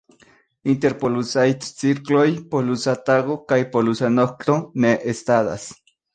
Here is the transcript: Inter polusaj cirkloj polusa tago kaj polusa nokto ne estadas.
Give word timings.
Inter 0.71 0.95
polusaj 1.03 1.43
cirkloj 1.65 2.23
polusa 2.55 2.95
tago 3.11 3.37
kaj 3.53 3.61
polusa 3.77 4.11
nokto 4.17 4.59
ne 4.87 4.97
estadas. 5.15 5.71